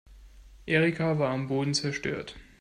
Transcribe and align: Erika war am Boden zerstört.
Erika 0.65 1.19
war 1.19 1.29
am 1.29 1.45
Boden 1.47 1.75
zerstört. 1.75 2.35